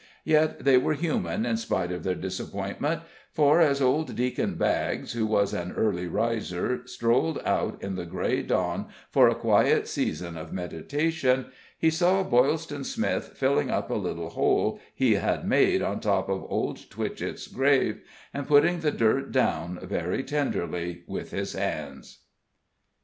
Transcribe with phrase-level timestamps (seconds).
[0.25, 5.27] Yet they were human in spite of their disappointment, for, as old Deacon Baggs, who
[5.27, 10.51] was an early riser, strolled out in the gray dawn for a quiet season of
[10.51, 16.29] meditation, he saw Boylston Smith filling up a little hole he had made on top
[16.29, 18.01] of Old Twitchett's grave,
[18.33, 22.21] and putting the dirt down very tenderly with his hands.